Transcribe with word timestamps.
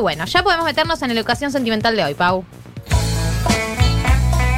bueno, 0.00 0.24
ya 0.26 0.42
podemos 0.42 0.64
meternos 0.64 1.00
en 1.02 1.08
la 1.08 1.14
educación 1.14 1.52
sentimental 1.52 1.96
de 1.96 2.04
hoy, 2.04 2.14
Pau. 2.14 2.44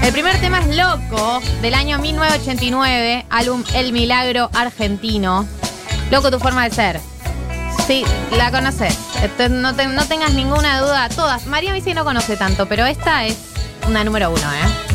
El 0.03 0.13
primer 0.13 0.41
tema 0.41 0.61
es 0.61 0.77
Loco, 0.77 1.41
del 1.63 1.75
año 1.75 1.99
1989, 1.99 3.27
álbum 3.31 3.63
El 3.75 3.93
Milagro 3.93 4.51
Argentino. 4.55 5.47
Loco, 6.11 6.31
tu 6.31 6.39
forma 6.41 6.65
de 6.69 6.75
ser. 6.75 7.01
Sí, 7.87 8.05
la 8.37 8.51
conoces. 8.51 8.97
Este, 9.23 9.49
No, 9.49 9.75
te- 9.75 9.87
no 9.87 10.05
tengas 10.07 10.33
ninguna 10.33 10.81
duda. 10.81 11.09
Todas. 11.11 11.47
María 11.47 11.73
me 11.73 11.95
no 11.95 12.05
conoce 12.05 12.37
tanto, 12.37 12.67
pero 12.67 12.87
esta 12.87 13.27
es 13.27 13.37
una 13.89 14.03
número 14.05 14.31
uno, 14.31 14.41
¿eh? 14.53 14.90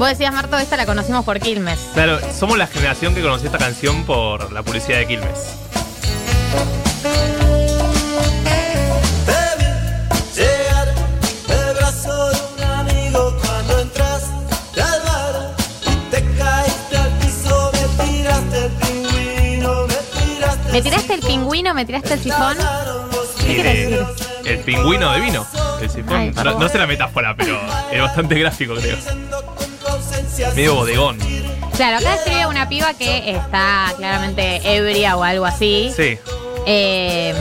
Vos 0.00 0.08
decías, 0.08 0.32
Marto, 0.32 0.56
esta 0.56 0.78
la 0.78 0.86
conocimos 0.86 1.26
por 1.26 1.38
Quilmes. 1.40 1.78
Claro, 1.92 2.18
somos 2.32 2.56
la 2.56 2.66
generación 2.66 3.14
que 3.14 3.20
conoció 3.20 3.48
esta 3.48 3.58
canción 3.58 4.04
por 4.04 4.50
la 4.50 4.62
publicidad 4.62 4.96
de 4.96 5.06
Quilmes. 5.06 5.56
Me 20.72 20.80
tiraste 20.80 21.12
el 21.12 21.20
pingüino, 21.20 21.74
me 21.74 21.84
tiraste 21.84 22.16
¿Me 22.16 22.22
tiraste 22.22 22.54
el 22.54 22.56
sifón? 22.56 22.56
¿Qué 23.38 23.62
decir? 23.62 24.06
El 24.46 24.58
pingüino 24.60 25.12
de 25.12 25.20
vino. 25.20 25.46
El 25.82 25.90
sifón. 25.90 26.16
Ay, 26.16 26.30
no, 26.30 26.58
no 26.58 26.68
sé 26.70 26.78
la 26.78 26.86
metáfora, 26.86 27.36
pero 27.36 27.60
es 27.92 28.00
bastante 28.00 28.38
gráfico, 28.38 28.76
creo. 28.76 28.96
Medio 30.54 30.74
bodegón. 30.74 31.18
Claro, 31.76 31.98
acá 31.98 32.14
escribe 32.16 32.46
una 32.46 32.68
piba 32.68 32.92
que 32.94 33.30
está 33.30 33.92
claramente 33.96 34.60
ebria 34.76 35.16
o 35.16 35.22
algo 35.22 35.46
así. 35.46 35.92
Sí. 35.96 36.18
Eh, 36.66 37.34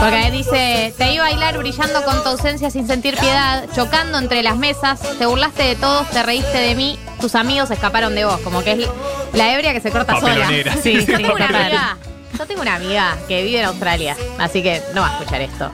porque 0.00 0.30
dice, 0.30 0.92
te 0.96 1.12
iba 1.12 1.26
a 1.26 1.30
bailar 1.30 1.58
brillando 1.58 2.02
con 2.04 2.22
tu 2.22 2.30
ausencia 2.30 2.70
sin 2.70 2.86
sentir 2.86 3.16
piedad, 3.16 3.64
chocando 3.74 4.18
entre 4.18 4.42
las 4.42 4.56
mesas, 4.56 5.00
te 5.18 5.26
burlaste 5.26 5.62
de 5.62 5.76
todos, 5.76 6.08
te 6.10 6.22
reíste 6.22 6.58
de 6.58 6.74
mí, 6.74 6.98
tus 7.20 7.34
amigos 7.34 7.70
escaparon 7.70 8.14
de 8.14 8.24
vos, 8.24 8.40
como 8.40 8.62
que 8.62 8.72
es 8.72 8.88
la 9.32 9.54
ebria 9.54 9.72
que 9.72 9.80
se 9.80 9.90
corta 9.90 10.18
sola. 10.18 10.48
Sí, 10.48 10.62
Sí, 10.82 11.06
yo 11.06 11.16
tengo 11.16 11.34
una 11.34 11.46
amiga, 11.48 11.96
yo 12.38 12.46
tengo 12.46 12.62
una 12.62 12.74
amiga 12.74 13.16
que 13.28 13.42
vive 13.44 13.60
en 13.60 13.66
Australia, 13.66 14.16
así 14.38 14.62
que 14.62 14.82
no 14.94 15.02
va 15.02 15.10
a 15.10 15.12
escuchar 15.12 15.40
esto. 15.40 15.70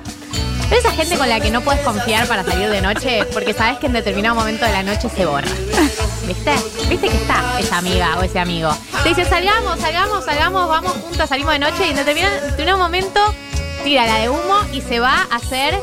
Pero 0.71 0.81
esa 0.81 0.93
gente 0.93 1.19
con 1.19 1.29
la 1.29 1.41
que 1.41 1.51
no 1.51 1.63
puedes 1.63 1.81
confiar 1.83 2.29
para 2.29 2.45
salir 2.45 2.71
de 2.71 2.81
noche, 2.81 3.25
porque 3.33 3.53
sabes 3.53 3.79
que 3.79 3.87
en 3.87 3.93
determinado 3.93 4.37
momento 4.37 4.65
de 4.65 4.71
la 4.71 4.85
noche 4.85 5.09
se 5.09 5.27
borra. 5.27 5.49
¿Viste? 6.29 6.55
¿Viste 6.89 7.09
que 7.09 7.17
está 7.17 7.59
esa 7.59 7.79
amiga 7.79 8.17
o 8.21 8.23
ese 8.23 8.39
amigo? 8.39 8.71
Te 9.03 9.09
dice, 9.09 9.25
salgamos, 9.25 9.81
salgamos, 9.81 10.25
salgamos, 10.25 10.69
vamos 10.69 10.93
juntas, 10.93 11.29
salimos 11.29 11.55
de 11.55 11.59
noche 11.59 11.87
y 11.89 11.91
en 11.91 11.97
determinado, 11.97 12.37
en 12.37 12.43
determinado 12.43 12.79
momento 12.79 13.21
tira 13.83 14.07
la 14.07 14.19
de 14.19 14.29
humo 14.29 14.61
y 14.73 14.81
se 14.81 15.01
va 15.01 15.27
a 15.29 15.37
hacer 15.37 15.77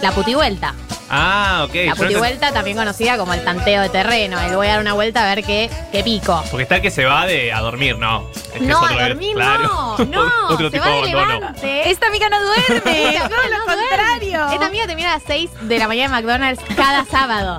la 0.00 0.12
putivuelta. 0.12 0.74
Ah, 1.14 1.66
ok. 1.68 1.74
La 1.74 1.82
Yo 1.82 1.90
no 1.90 1.96
putivuelta 1.96 2.52
también 2.52 2.74
conocida 2.76 3.18
como 3.18 3.34
el 3.34 3.44
tanteo 3.44 3.82
de 3.82 3.90
terreno. 3.90 4.40
El 4.40 4.56
voy 4.56 4.66
a 4.66 4.70
dar 4.70 4.80
una 4.80 4.94
vuelta 4.94 5.22
a 5.30 5.34
ver 5.34 5.44
qué, 5.44 5.68
qué 5.92 6.02
pico. 6.02 6.42
Porque 6.50 6.62
está 6.62 6.76
el 6.76 6.82
que 6.82 6.90
se 6.90 7.04
va 7.04 7.26
de 7.26 7.52
a 7.52 7.60
dormir, 7.60 7.98
no. 7.98 8.26
Es 8.34 8.42
que 8.52 8.60
No, 8.60 8.78
es 8.86 8.92
otro- 8.92 9.04
a 9.04 9.08
dormir 9.08 9.34
claro. 9.34 9.62
no, 9.62 9.98
no, 10.06 10.30
otro 10.48 10.70
se 10.70 10.78
tipo 10.78 10.84
va 10.88 10.94
de 10.96 11.00
de 11.02 11.06
levante. 11.08 11.90
Esta 11.90 12.06
amiga 12.06 12.28
no 12.30 12.38
duerme, 12.42 13.12
lo 13.18 13.28
no 13.28 13.28
duerme. 13.28 13.88
contrario. 13.88 14.48
Esta 14.52 14.66
amiga 14.66 14.86
termina 14.86 15.10
a 15.12 15.14
las 15.16 15.22
6 15.26 15.50
de 15.62 15.78
la 15.78 15.86
mañana 15.86 16.06
en 16.18 16.24
McDonald's 16.24 16.62
cada 16.74 17.04
sábado. 17.04 17.58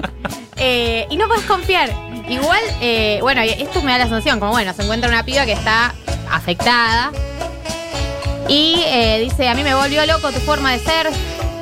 Eh, 0.56 1.06
y 1.12 1.16
no 1.18 1.28
puedes 1.28 1.46
confiar. 1.46 1.92
Igual, 2.28 2.62
eh, 2.82 3.20
bueno, 3.22 3.44
y 3.44 3.50
esto 3.50 3.84
me 3.84 3.92
da 3.92 4.00
la 4.00 4.06
sensación, 4.06 4.40
como 4.40 4.52
bueno, 4.54 4.74
se 4.74 4.82
encuentra 4.82 5.10
una 5.10 5.24
piba 5.24 5.46
que 5.46 5.52
está 5.54 5.94
afectada. 6.32 7.12
Y 8.48 8.82
eh, 8.88 9.20
dice, 9.22 9.48
a 9.48 9.54
mí 9.54 9.64
me 9.64 9.76
volvió 9.76 10.06
loco 10.06 10.32
tu 10.32 10.40
forma 10.40 10.72
de 10.72 10.80
ser, 10.80 11.10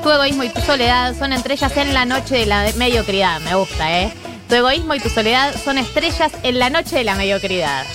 tu 0.01 0.09
egoísmo 0.09 0.43
y 0.43 0.49
tu 0.49 0.61
soledad 0.61 1.15
son 1.17 1.33
estrellas 1.33 1.75
en 1.77 1.93
la 1.93 2.05
noche 2.05 2.35
de 2.35 2.45
la 2.45 2.65
mediocridad. 2.75 3.39
Me 3.41 3.55
gusta, 3.55 3.99
¿eh? 4.01 4.13
Tu 4.49 4.55
egoísmo 4.55 4.95
y 4.95 4.99
tu 4.99 5.09
soledad 5.09 5.53
son 5.63 5.77
estrellas 5.77 6.31
en 6.43 6.59
la 6.59 6.69
noche 6.69 6.97
de 6.97 7.03
la 7.03 7.15
mediocridad. 7.15 7.85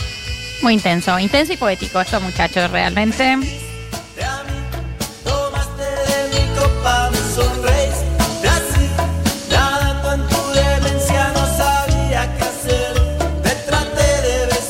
Muy 0.63 0.75
intenso, 0.75 1.19
intenso 1.19 1.53
y 1.53 1.57
poético 1.57 2.01
esto, 2.01 2.21
muchachos, 2.21 2.71
realmente. 2.71 3.37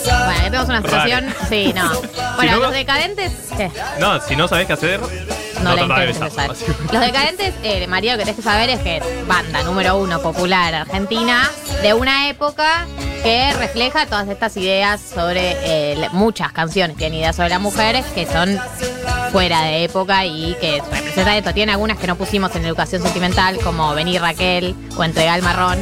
Bueno, 0.05 0.43
tenemos 0.45 0.69
una 0.69 0.83
situación. 0.83 1.35
Sí, 1.49 1.73
no. 1.75 1.91
Bueno, 2.37 2.53
no- 2.57 2.59
los 2.63 2.73
decadentes. 2.73 3.33
¿Qué? 3.57 3.71
No, 3.99 4.21
si 4.21 4.37
no 4.37 4.49
sabés 4.49 4.67
qué 4.67 4.73
hacer, 4.75 5.01
No, 5.63 5.71
la 5.75 5.83
intentes. 6.05 6.21
Los 6.93 7.01
decadentes, 7.01 7.55
eh, 7.63 7.87
María, 7.87 8.13
lo 8.13 8.19
que 8.19 8.25
tenés 8.25 8.37
que 8.37 8.43
saber 8.43 8.69
es 8.71 8.81
que 8.81 8.97
es 8.99 9.27
banda 9.27 9.63
número 9.63 9.97
uno 9.97 10.21
popular 10.21 10.75
argentina 10.75 11.51
de 11.83 11.95
una 11.95 12.29
época 12.29 12.87
que 13.23 13.53
refleja 13.55 14.07
todas 14.07 14.29
estas 14.29 14.57
ideas 14.57 15.01
sobre 15.01 15.57
eh, 15.63 16.09
muchas 16.13 16.53
canciones 16.53 16.97
tienen 16.97 17.19
ideas 17.19 17.35
sobre 17.35 17.49
las 17.49 17.61
mujeres 17.61 18.05
que 18.15 18.27
son 18.27 18.61
fuera 19.33 19.63
de 19.63 19.85
época 19.85 20.25
y 20.25 20.55
que 20.61 20.81
representan 20.93 21.35
esto. 21.35 21.53
Tiene 21.53 21.73
algunas 21.73 21.99
que 21.99 22.07
no 22.07 22.17
pusimos 22.17 22.55
en 22.55 22.65
educación 22.65 23.03
sentimental, 23.03 23.59
como 23.59 23.95
Vení 23.95 24.19
Raquel 24.19 24.75
o 24.97 25.03
Entrega 25.05 25.35
el 25.35 25.43
Marrón, 25.43 25.79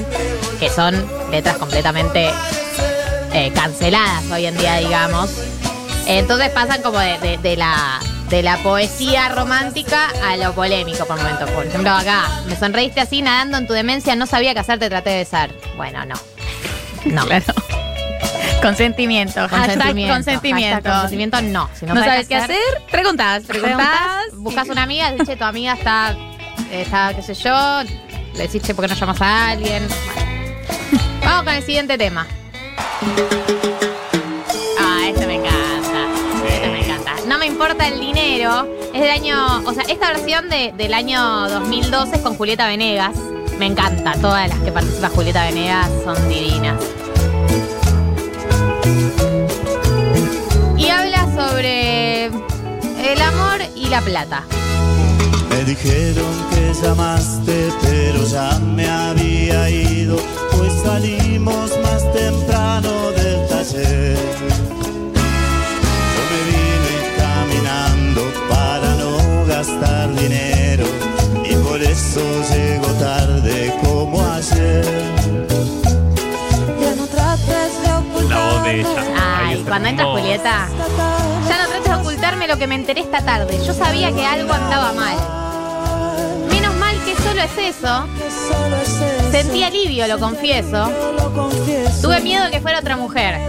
que 0.58 0.70
son 0.70 0.94
letras 1.30 1.56
completamente 1.58 2.30
eh, 3.32 3.52
canceladas 3.54 4.24
hoy 4.32 4.46
en 4.46 4.56
día, 4.56 4.76
digamos. 4.76 5.30
Entonces 6.06 6.50
pasan 6.50 6.80
como 6.82 6.98
de, 6.98 7.18
de- 7.18 7.38
de 7.38 7.56
la, 7.56 7.98
de 8.28 8.42
la 8.42 8.56
poesía 8.58 9.28
romántica 9.28 10.08
a 10.24 10.36
lo 10.36 10.52
polémico 10.54 11.04
por 11.06 11.16
momentos. 11.16 11.50
Por 11.50 11.66
ejemplo, 11.66 11.90
acá, 11.90 12.42
me 12.46 12.56
sonreíste 12.56 13.00
así 13.00 13.22
nadando 13.22 13.58
en 13.58 13.66
tu 13.66 13.72
demencia, 13.72 14.16
no 14.16 14.26
sabía 14.26 14.54
qué 14.54 14.60
hacer, 14.60 14.78
te 14.78 14.88
traté 14.88 15.10
de 15.10 15.16
besar. 15.18 15.50
Bueno, 15.76 16.04
no. 16.04 16.14
No. 17.04 17.24
Claro. 17.34 17.44
Consentimiento, 18.62 19.46
consentimiento. 19.48 20.74
Hashtag 20.76 20.92
consentimiento 20.92 21.42
no. 21.42 21.68
Si 21.74 21.84
no, 21.84 21.94
¿No 21.94 22.02
sabes 22.02 22.26
qué 22.26 22.36
hacer? 22.36 22.56
Preguntas, 22.90 23.44
preguntas. 23.44 23.76
Preguntas, 23.76 24.38
buscas 24.38 24.68
una 24.68 24.84
amiga, 24.84 25.12
dices, 25.12 25.28
che, 25.28 25.36
tu 25.36 25.44
amiga 25.44 25.74
está, 25.74 26.16
está, 26.70 27.12
qué 27.14 27.20
sé 27.20 27.34
yo, 27.34 27.82
le 27.82 28.38
decís, 28.38 28.62
che, 28.62 28.74
¿por 28.74 28.86
qué 28.86 28.94
no 28.94 28.98
llamas 28.98 29.20
a 29.20 29.50
alguien? 29.50 29.86
Bueno. 30.14 30.24
Vamos 31.24 31.44
con 31.44 31.54
el 31.54 31.62
siguiente 31.62 31.98
tema. 31.98 32.26
Importa 37.64 37.88
el 37.88 37.98
dinero. 37.98 38.68
Es 38.92 39.00
del 39.00 39.10
año, 39.10 39.62
o 39.64 39.72
sea, 39.72 39.84
esta 39.88 40.08
versión 40.12 40.50
de- 40.50 40.74
del 40.76 40.92
año 40.92 41.48
2012 41.48 42.16
es 42.16 42.20
con 42.20 42.36
Julieta 42.36 42.66
Venegas. 42.66 43.16
Me 43.58 43.64
encanta. 43.64 44.12
Todas 44.20 44.50
las 44.50 44.58
que 44.58 44.70
participa 44.70 45.08
Julieta 45.08 45.44
Venegas 45.44 45.88
son 46.04 46.28
divinas. 46.28 46.76
Y 50.76 50.88
habla 50.90 51.26
sobre 51.34 52.26
el 52.26 53.22
amor 53.22 53.62
y 53.74 53.86
la 53.86 54.02
plata. 54.02 54.42
Me 55.48 55.64
dijeron 55.64 56.34
que 56.50 56.74
llamaste, 56.82 57.70
pero 57.80 58.26
ya 58.26 58.58
me 58.58 58.86
cuando 79.74 79.88
entra 79.88 80.04
hermoso. 80.04 80.22
Julieta. 80.22 80.68
Ya 81.48 81.58
no 81.58 81.68
trates 81.68 81.84
de 81.84 81.94
ocultarme 81.94 82.46
lo 82.46 82.56
que 82.56 82.66
me 82.68 82.76
enteré 82.76 83.00
esta 83.00 83.22
tarde. 83.22 83.58
Yo 83.66 83.74
sabía 83.74 84.12
que 84.12 84.24
algo 84.24 84.52
andaba 84.52 84.92
mal. 84.92 85.16
Menos 86.48 86.74
mal 86.76 86.96
que 87.04 87.16
solo 87.16 87.42
es 87.42 87.76
eso. 87.76 88.06
Sentí 89.32 89.64
alivio, 89.64 90.06
lo 90.06 90.20
confieso. 90.20 90.88
Tuve 92.00 92.20
miedo 92.20 92.44
de 92.44 92.52
que 92.52 92.60
fuera 92.60 92.78
otra 92.78 92.96
mujer. 92.96 93.40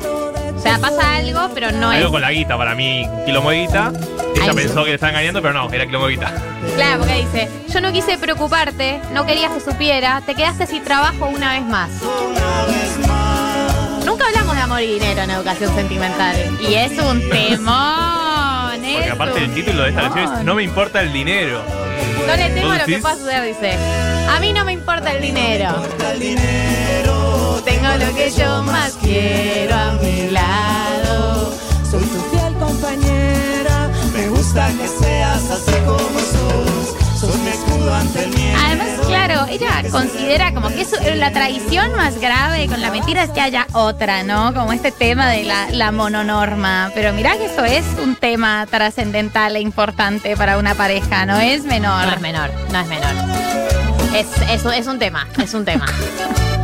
O 0.56 0.60
sea, 0.60 0.80
pasa 0.80 1.18
algo, 1.18 1.51
pero 1.54 1.72
no 1.72 1.92
es. 1.92 2.00
Algo 2.00 2.13
con 2.13 2.22
la 2.22 2.31
guita, 2.31 2.57
para 2.57 2.74
mí, 2.74 3.07
quilombo 3.24 3.51
de 3.51 3.57
guita. 3.57 3.92
Ella 4.36 4.45
Ay, 4.50 4.56
pensó 4.56 4.80
sí. 4.80 4.83
que 4.83 4.89
le 4.89 4.94
estaba 4.95 5.12
engañando, 5.12 5.44
pero 5.44 5.54
no, 5.54 5.72
era 5.72 5.86
quilombo 5.86 6.07
de 6.07 6.13
guita. 6.13 6.33
Claro, 6.75 7.00
porque 7.01 7.18
dice: 7.18 7.50
Yo 7.69 7.81
no 7.81 7.92
quise 7.92 8.18
preocuparte, 8.18 9.00
no 9.13 9.27
querías 9.27 9.51
que 9.51 9.60
supiera, 9.60 10.22
te 10.25 10.33
quedaste 10.33 10.66
sin 10.66 10.83
trabajo 10.83 11.27
una 11.27 11.54
vez 11.54 11.62
más. 11.62 11.92
Nunca 12.01 12.42
hablamos 12.50 12.68
de 12.68 13.14
amor 14.75 14.81
y 14.81 14.94
dinero 15.00 15.22
en 15.22 15.31
educación 15.31 15.74
sentimental. 15.75 16.36
Y 16.60 16.74
es 16.74 16.92
un 17.00 17.22
temón. 17.30 18.81
Porque 18.81 19.10
aparte 19.12 19.38
un 19.39 19.44
el 19.44 19.54
título 19.54 19.83
de 19.83 19.89
esta 19.89 20.01
canción 20.01 20.24
es 20.24 20.30
temón. 20.31 20.45
No 20.45 20.56
me 20.56 20.63
importa 20.63 21.01
el 21.01 21.13
dinero. 21.13 21.62
No 22.27 22.36
le 22.36 22.50
temo 22.50 22.68
¿Vos 22.68 22.75
a 22.75 22.80
lo 22.80 22.86
que 22.86 23.00
pueda 23.00 23.16
suceder, 23.16 23.44
dice. 23.56 23.77
A 24.30 24.39
mí 24.39 24.54
no 24.54 24.66
me 24.66 24.74
importa 24.74 25.13
el 25.13 25.22
dinero. 25.22 25.75
el 26.12 26.19
dinero 26.19 27.62
Tengo 27.63 27.88
lo 27.88 28.16
que 28.16 28.31
yo 28.31 28.63
más 28.63 28.98
quiero 29.01 29.75
a 29.75 29.94
mi 29.94 30.30
lado. 30.31 31.54
Soy 31.89 32.04
tu 32.04 32.19
fiel 32.31 32.54
compañera. 32.56 33.89
Me 34.13 34.27
gusta 34.30 34.68
que 34.68 34.88
seas 34.88 35.51
así 35.51 35.75
como 35.86 36.19
sos. 36.19 37.04
Sos 37.15 37.38
mi 37.38 37.47
escudo 37.50 37.94
ante 37.94 38.23
el 38.25 38.29
miedo. 38.31 38.57
Además, 38.65 38.89
claro, 39.07 39.45
ella 39.50 39.83
considera 39.89 40.53
como 40.53 40.67
que 40.69 40.81
es 40.81 40.91
la 41.15 41.31
traición 41.31 41.94
más 41.95 42.19
grave 42.19 42.67
con 42.67 42.81
la 42.81 42.91
mentira 42.91 43.23
es 43.23 43.29
que 43.31 43.39
haya 43.41 43.67
otra, 43.73 44.23
¿no? 44.23 44.53
Como 44.53 44.73
este 44.73 44.91
tema 44.91 45.29
de 45.29 45.44
la, 45.44 45.69
la 45.71 45.91
mononorma. 45.91 46.91
Pero 46.94 47.13
mirá 47.13 47.38
que 47.38 47.45
eso 47.45 47.63
es 47.63 47.85
un 48.03 48.15
tema 48.15 48.67
trascendental 48.69 49.56
e 49.56 49.62
importante 49.62 50.35
para 50.35 50.57
una 50.57 50.75
pareja, 50.75 51.25
no 51.25 51.39
es 51.39 51.63
menor. 51.63 52.06
No 52.06 52.13
es 52.13 52.21
menor, 52.21 52.51
no 52.71 52.79
es 52.79 52.88
menor. 52.88 53.12
Es, 54.13 54.27
es, 54.50 54.65
es 54.65 54.88
un 54.88 55.00
tema, 55.00 55.27
es 55.41 55.53
un 55.53 55.63
tema. 55.63 55.85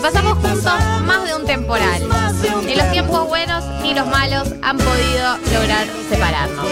pasamos 0.00 0.38
juntos 0.38 0.74
más 1.04 1.24
de 1.24 1.34
un 1.34 1.44
temporal. 1.46 2.02
Ni 2.64 2.74
los 2.74 2.90
tiempos 2.90 3.28
buenos 3.28 3.64
ni 3.82 3.94
los 3.94 4.06
malos 4.06 4.48
han 4.62 4.78
podido 4.78 5.36
lograr 5.52 5.86
separarnos. 6.08 6.66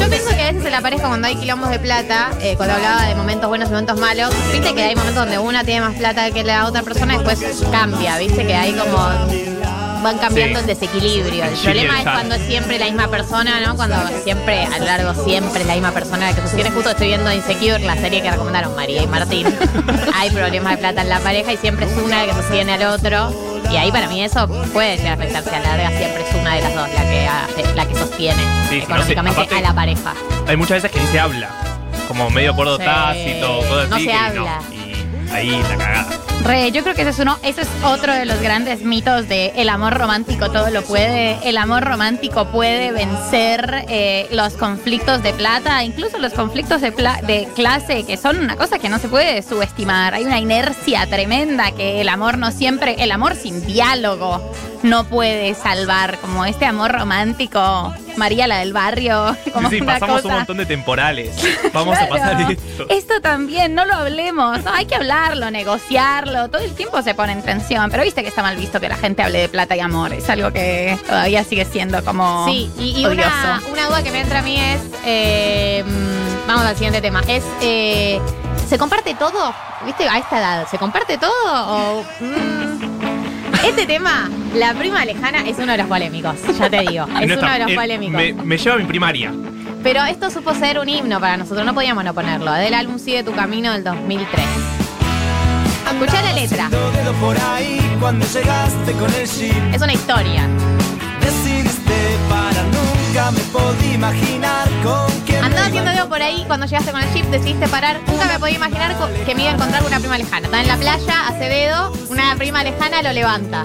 Yo 0.00 0.10
pienso 0.10 0.30
que 0.30 0.42
a 0.42 0.52
veces 0.52 0.64
en 0.66 0.72
la 0.72 0.80
pareja 0.80 1.08
cuando 1.08 1.28
hay 1.28 1.36
quilombos 1.36 1.70
de 1.70 1.78
plata, 1.78 2.30
eh, 2.40 2.54
cuando 2.56 2.74
hablaba 2.74 3.06
de 3.06 3.14
momentos 3.14 3.48
buenos 3.48 3.68
y 3.68 3.72
momentos 3.72 3.98
malos, 3.98 4.30
viste 4.52 4.74
que 4.74 4.82
hay 4.82 4.96
momentos 4.96 5.22
donde 5.22 5.38
una 5.38 5.64
tiene 5.64 5.80
más 5.80 5.94
plata 5.94 6.30
que 6.30 6.44
la 6.44 6.66
otra 6.66 6.82
persona 6.82 7.14
y 7.14 7.18
después 7.18 7.64
cambia, 7.70 8.18
viste 8.18 8.46
que 8.46 8.54
hay 8.54 8.72
como 8.72 9.53
van 10.04 10.18
cambiando 10.18 10.60
Sí. 10.60 10.70
el 10.70 10.78
desequilibrio. 10.78 11.44
El 11.44 11.54
problema 11.58 11.98
es 11.98 12.04
cuando 12.04 12.34
es 12.36 12.42
siempre 12.46 12.78
la 12.78 12.84
misma 12.86 13.08
persona, 13.08 13.58
¿no? 13.60 13.74
Cuando 13.74 13.96
siempre, 14.22 14.64
a 14.64 14.78
lo 14.78 14.84
largo, 14.84 15.24
siempre 15.24 15.62
es 15.62 15.66
la 15.66 15.72
misma 15.74 15.90
persona 15.90 16.30
la 16.30 16.34
que 16.36 16.42
sostiene. 16.42 16.70
Justo 16.70 16.90
estoy 16.90 17.08
viendo 17.08 17.32
Insecure, 17.32 17.80
la 17.80 17.96
serie 17.96 18.22
que 18.22 18.30
recomendaron 18.30 18.76
María 18.76 19.02
y 19.02 19.06
Martín. 19.08 19.46
hay 20.14 20.30
problemas 20.30 20.72
de 20.74 20.78
plata 20.78 21.02
en 21.02 21.08
la 21.08 21.18
pareja 21.20 21.52
y 21.52 21.56
siempre 21.56 21.86
es 21.86 21.92
una 21.96 22.24
la 22.24 22.32
que 22.32 22.40
sostiene 22.40 22.74
al 22.74 22.82
otro. 22.84 23.32
Y 23.72 23.76
ahí 23.76 23.90
para 23.90 24.06
mí 24.08 24.22
eso 24.22 24.46
puede 24.72 24.96
llegar 24.98 25.12
a 25.12 25.14
afectarse 25.14 25.50
a 25.50 25.58
la 25.60 25.76
larga, 25.76 25.88
siempre 25.98 26.22
es 26.28 26.34
una 26.36 26.54
de 26.54 26.60
las 26.60 26.74
dos 26.74 26.88
la 26.94 27.02
que, 27.02 27.26
hace- 27.26 27.74
la 27.74 27.86
que 27.88 27.94
sostiene 27.96 28.42
Sí, 28.68 28.80
sí, 28.82 28.86
no 28.88 29.02
sé, 29.02 29.12
económicamente 29.12 29.54
a 29.56 29.60
la 29.62 29.74
pareja. 29.74 30.14
Hay 30.46 30.56
muchas 30.56 30.82
veces 30.82 30.90
que 30.92 31.00
ni 31.00 31.06
se 31.10 31.18
habla. 31.18 31.48
Como 32.06 32.28
medio 32.28 32.52
acuerdo 32.52 32.76
Sí. 32.76 32.84
tácito, 32.84 33.62
No 33.88 33.96
así. 33.96 34.04
se 34.04 34.10
que 34.10 34.16
habla. 34.16 34.60
Y 34.70 35.30
ahí 35.32 35.62
la 35.62 35.76
cagada. 35.76 36.06
Re, 36.44 36.70
yo 36.72 36.82
creo 36.82 36.94
que 36.94 37.00
ese 37.00 37.10
es 37.12 37.18
uno, 37.20 37.38
ese 37.42 37.62
es 37.62 37.68
otro 37.84 38.12
de 38.12 38.26
los 38.26 38.38
grandes 38.42 38.82
mitos 38.82 39.26
de 39.28 39.52
el 39.56 39.70
amor 39.70 39.94
romántico 39.94 40.50
todo 40.50 40.68
lo 40.68 40.82
puede. 40.82 41.38
El 41.48 41.56
amor 41.56 41.84
romántico 41.84 42.48
puede 42.48 42.92
vencer 42.92 43.86
eh, 43.88 44.28
los 44.30 44.52
conflictos 44.52 45.22
de 45.22 45.32
plata, 45.32 45.82
incluso 45.84 46.18
los 46.18 46.34
conflictos 46.34 46.82
de, 46.82 46.92
pla- 46.92 47.20
de 47.22 47.48
clase, 47.54 48.04
que 48.04 48.18
son 48.18 48.38
una 48.40 48.56
cosa 48.56 48.78
que 48.78 48.90
no 48.90 48.98
se 48.98 49.08
puede 49.08 49.40
subestimar. 49.40 50.12
Hay 50.12 50.24
una 50.24 50.38
inercia 50.38 51.06
tremenda 51.06 51.70
que 51.72 52.02
el 52.02 52.10
amor 52.10 52.36
no 52.36 52.50
siempre, 52.50 52.96
el 53.02 53.10
amor 53.12 53.36
sin 53.36 53.64
diálogo 53.66 54.52
no 54.82 55.04
puede 55.04 55.54
salvar, 55.54 56.18
como 56.18 56.44
este 56.44 56.66
amor 56.66 56.92
romántico, 56.92 57.94
María 58.18 58.46
la 58.46 58.58
del 58.58 58.74
barrio, 58.74 59.34
como 59.54 59.70
Sí, 59.70 59.76
sí, 59.76 59.80
una 59.82 59.94
pasamos 59.94 60.16
cosa. 60.20 60.28
un 60.28 60.34
montón 60.40 60.56
de 60.58 60.66
temporales. 60.66 61.30
Vamos 61.72 61.96
a 61.98 62.06
pasar 62.06 62.38
esto. 62.52 62.86
Esto 62.90 63.20
también, 63.22 63.74
no 63.74 63.86
lo 63.86 63.94
hablemos. 63.94 64.62
No, 64.62 64.70
hay 64.74 64.84
que 64.84 64.94
hablarlo, 64.94 65.50
negociarlo. 65.50 66.33
Todo 66.50 66.58
el 66.62 66.72
tiempo 66.74 67.00
se 67.02 67.14
pone 67.14 67.32
en 67.32 67.42
tensión. 67.42 67.90
Pero 67.90 68.02
viste 68.02 68.22
que 68.22 68.28
está 68.28 68.42
mal 68.42 68.56
visto 68.56 68.80
que 68.80 68.88
la 68.88 68.96
gente 68.96 69.22
hable 69.22 69.38
de 69.40 69.48
plata 69.48 69.76
y 69.76 69.80
amor. 69.80 70.12
Es 70.12 70.28
algo 70.28 70.52
que 70.52 70.98
todavía 71.06 71.44
sigue 71.44 71.64
siendo 71.64 72.04
como 72.04 72.46
Sí, 72.48 72.70
y, 72.78 73.00
y 73.00 73.06
odioso. 73.06 73.28
una, 73.44 73.62
una 73.72 73.86
duda 73.86 74.02
que 74.02 74.10
me 74.10 74.20
entra 74.20 74.40
a 74.40 74.42
mí 74.42 74.58
es, 74.58 74.80
eh, 75.06 75.84
vamos 76.46 76.64
al 76.64 76.74
siguiente 76.74 77.00
tema, 77.00 77.22
es, 77.28 77.44
eh, 77.60 78.20
¿se 78.68 78.76
comparte 78.78 79.14
todo? 79.14 79.54
¿Viste? 79.86 80.08
A 80.08 80.18
esta 80.18 80.38
edad, 80.38 80.68
¿se 80.70 80.78
comparte 80.78 81.18
todo? 81.18 81.30
O, 81.44 82.04
mm, 82.20 83.64
este 83.66 83.86
tema, 83.86 84.30
la 84.54 84.74
prima 84.74 85.04
lejana, 85.04 85.40
es 85.46 85.56
uno 85.58 85.72
de 85.72 85.78
los 85.78 85.86
polémicos, 85.86 86.34
ya 86.58 86.68
te 86.70 86.80
digo, 86.80 87.04
es 87.08 87.12
No 87.12 87.24
uno 87.24 87.34
está- 87.34 87.52
de 87.54 87.58
los 87.60 87.70
eh, 87.70 87.74
polémicos. 87.74 88.14
Me, 88.16 88.32
me 88.34 88.58
lleva 88.58 88.76
a 88.76 88.78
mi 88.78 88.84
primaria. 88.84 89.32
Pero 89.82 90.02
esto 90.04 90.30
supo 90.30 90.54
ser 90.54 90.78
un 90.78 90.88
himno 90.88 91.20
para 91.20 91.36
nosotros, 91.36 91.64
no 91.66 91.74
podíamos 91.74 92.04
no 92.04 92.14
ponerlo, 92.14 92.52
del 92.52 92.72
álbum 92.74 92.98
Sigue 92.98 93.22
tu 93.22 93.32
camino 93.34 93.72
del 93.72 93.84
2003. 93.84 94.44
Escuchá 95.92 96.22
la 96.22 96.32
letra, 96.32 96.70
por 97.20 97.36
ahí 97.40 97.96
cuando 98.00 98.26
llegaste 98.26 98.92
con 98.92 99.12
el 99.14 99.26
jeep. 99.26 99.74
es 99.74 99.82
una 99.82 99.92
historia. 99.92 100.48
Decidiste 101.20 102.18
para 102.28 102.62
nunca 102.64 103.30
me 103.30 103.40
podí 103.52 103.94
imaginar 103.94 104.68
con 104.82 105.10
quién 105.26 105.44
Andaba 105.44 105.66
haciendo 105.66 105.90
dedo 105.90 106.08
por 106.08 106.20
ahí 106.20 106.44
cuando 106.46 106.66
llegaste 106.66 106.90
con 106.90 107.02
el 107.02 107.12
jeep, 107.14 107.26
decidiste 107.26 107.68
parar. 107.68 108.00
Nunca 108.06 108.26
me 108.26 108.38
podía 108.38 108.56
imaginar 108.56 108.96
que 109.24 109.34
me 109.34 109.42
iba 109.42 109.52
a 109.52 109.54
encontrar 109.54 109.84
una 109.84 109.98
prima 110.00 110.18
lejana. 110.18 110.46
Está 110.46 110.60
en 110.60 110.68
la 110.68 110.76
playa, 110.76 111.28
hace 111.28 111.48
dedo, 111.48 111.92
una 112.08 112.34
prima 112.36 112.64
lejana 112.64 113.02
lo 113.02 113.12
levanta. 113.12 113.64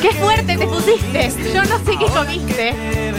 ¡Qué 0.00 0.12
fuerte 0.12 0.56
te 0.56 0.66
pusiste! 0.66 1.52
Yo 1.52 1.64
no 1.64 1.78
sé 1.78 1.96
qué 1.98 2.06
comiste. 2.06 2.74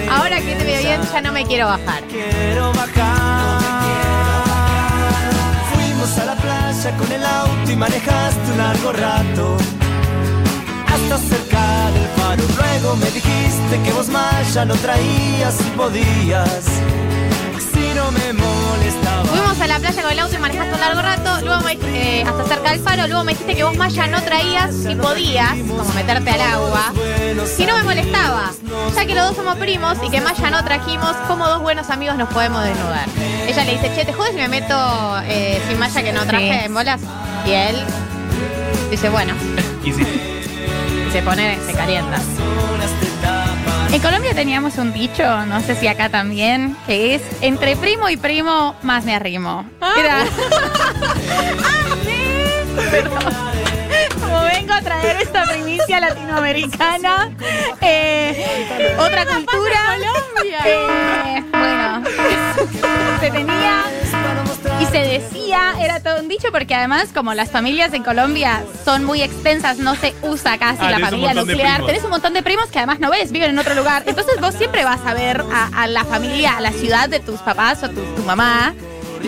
Ahora 0.10 0.40
que 0.42 0.56
te 0.56 0.64
veo 0.64 0.82
bien, 0.82 1.02
ya 1.12 1.22
no 1.22 1.32
me 1.32 1.46
quiero 1.46 1.68
bajar. 1.68 2.04
quiero 2.04 2.72
bajar. 2.74 3.57
A 6.16 6.24
la 6.24 6.36
playa 6.36 6.96
con 6.98 7.12
el 7.12 7.24
auto 7.24 7.70
y 7.70 7.76
manejaste 7.76 8.52
un 8.54 8.58
largo 8.58 8.94
rato. 8.94 9.58
Hasta 10.88 11.18
cerca 11.18 11.92
del 11.92 12.08
faro. 12.16 12.44
Luego 12.56 12.96
me 12.96 13.12
dijiste 13.12 13.82
que 13.84 13.92
vos 13.92 14.08
más 14.08 14.54
ya 14.54 14.64
no 14.64 14.74
traías 14.76 15.54
si 15.56 15.70
podías. 15.72 16.66
Fuimos 18.12 19.60
a 19.60 19.68
la 19.68 19.80
playa 19.80 20.02
con 20.02 20.12
el 20.12 20.20
auto 20.20 20.36
y 20.36 20.38
manejaste 20.38 20.74
un 20.74 20.80
largo 20.80 21.02
rato, 21.02 21.42
luego 21.46 21.62
me, 21.62 21.74
eh, 21.74 22.24
hasta 22.26 22.46
cerca 22.46 22.72
del 22.72 22.80
faro, 22.80 23.06
luego 23.08 23.24
me 23.26 23.34
dijiste 23.34 23.54
que 23.56 23.64
vos 23.66 23.76
más 23.76 23.94
ya 23.94 24.08
no 24.08 24.22
traías 24.22 24.74
si 24.74 24.96
podías, 24.96 25.52
como 25.68 25.84
meterte 25.94 26.30
al 26.32 26.42
agua. 26.42 26.94
Si 27.56 27.66
no 27.66 27.76
me 27.76 27.84
molestaba, 27.84 28.52
ya 28.96 29.06
que 29.06 29.14
los 29.14 29.28
dos 29.28 29.36
somos 29.36 29.58
primos 29.58 29.98
y 30.06 30.10
que 30.10 30.22
más 30.22 30.38
ya 30.38 30.50
no 30.50 30.64
trajimos, 30.64 31.12
como 31.28 31.48
dos 31.48 31.62
buenos 31.62 31.90
amigos 31.90 32.16
nos 32.18 32.30
podemos 32.30 32.64
desnudar. 32.64 33.08
Ella 33.46 33.64
le 33.66 33.74
dice, 33.74 33.92
che, 33.94 34.06
¿te 34.06 34.14
jodes 34.14 34.32
si 34.32 34.38
me 34.38 34.48
meto 34.48 35.20
eh, 35.26 35.62
sin 35.68 35.78
malla 35.78 36.02
que 36.04 36.14
no 36.14 36.26
traje 36.26 36.60
Sí. 36.60 36.66
en 36.66 36.74
bolas? 36.74 37.02
Y 37.46 37.52
él 37.52 37.84
dice, 38.90 39.10
bueno, 39.10 39.34
Y 39.84 39.90
y 39.90 41.12
se 41.12 41.22
pone, 41.22 41.58
se 41.66 41.74
calienta. 41.74 42.20
En 43.92 44.02
Colombia 44.02 44.34
teníamos 44.36 44.78
un 44.78 44.94
dicho, 44.94 45.24
no 45.46 45.60
sé 45.62 45.76
si 45.76 45.88
acá 45.88 46.10
también, 46.10 46.76
que 46.86 47.16
es 47.16 47.22
entre 47.42 47.76
primo 47.76 48.10
y 48.10 48.18
primo 48.18 48.76
más 48.84 49.06
me 49.06 49.16
arrimo. 49.16 49.66
Era. 49.98 50.26
Ah, 51.30 51.96
sí. 52.04 52.90
Perdón. 52.92 53.20
Como 54.20 54.42
vengo 54.44 54.74
a 54.74 54.82
traer 54.82 55.22
esta 55.22 55.44
primicia 55.46 56.00
latinoamericana, 56.00 57.32
eh, 57.82 58.96
otra 59.00 59.26
cultura. 59.26 59.98
Eh, 60.66 61.44
bueno, 61.52 62.04
se 63.20 63.32
tenía 63.32 63.84
y 64.80 64.86
se 64.86 64.98
decía, 65.00 65.74
era 65.80 66.00
todo 66.02 66.20
un 66.20 66.28
dicho, 66.28 66.50
porque 66.52 66.76
además, 66.76 67.10
como 67.14 67.34
las 67.34 67.50
familias 67.52 67.94
en 67.94 68.04
Colombia 68.04 68.64
son 68.86 69.04
muy 69.04 69.22
extensas, 69.22 69.78
no 69.80 69.96
se 69.96 70.14
usa 70.22 70.58
casi 70.58 70.84
Ah, 70.86 70.92
la 70.92 71.00
familia 71.00 71.34
nuclear. 71.34 71.86
Tenés 71.86 72.04
un 72.04 72.12
montón 72.12 72.34
de 72.34 72.44
primos 72.44 72.68
que 72.68 72.78
además 72.80 73.00
no 73.00 73.10
ves, 73.10 73.32
viven 73.32 73.52
en 73.52 73.60
otro 73.60 73.74
lugar. 73.76 74.04
Entonces 74.06 74.40
vos 74.40 74.54
siempre 74.54 74.84
vas 74.84 75.00
a 75.06 75.14
ver 75.14 75.44
a, 75.54 75.84
a 75.84 75.88
la 75.88 76.04
familia, 76.06 76.58
a 76.58 76.62
la 76.62 76.72
ciudad 76.72 77.10
de 77.10 77.20
tus 77.20 77.40
papás 77.42 77.84
o 77.84 77.90
tu, 77.90 78.02
tu 78.16 78.22
mamá. 78.24 78.74